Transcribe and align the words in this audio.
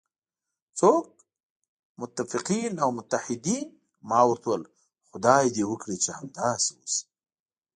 څوک؟ 0.79 1.05
متفقین 2.01 2.73
او 2.83 2.89
متحدین، 2.97 3.67
ما 4.09 4.19
ورته 4.29 4.45
وویل: 4.49 4.63
خدای 5.09 5.45
دې 5.55 5.63
وکړي 5.67 5.95
چې 6.03 6.09
همداسې 6.19 6.71
وشي. 6.79 7.03